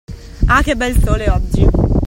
[0.49, 1.99] Ah, che bel Sole oggi.